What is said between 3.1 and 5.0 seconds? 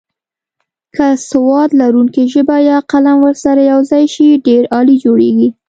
ورسره یوځای شي ډېر عالي